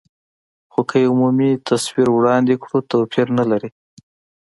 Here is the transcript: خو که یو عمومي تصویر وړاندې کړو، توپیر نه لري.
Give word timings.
خو 0.71 0.81
که 0.89 0.97
یو 1.05 1.13
عمومي 1.15 1.51
تصویر 1.69 2.07
وړاندې 2.13 2.55
کړو، 2.63 2.77
توپیر 2.91 3.27
نه 3.37 3.45
لري. 3.51 3.69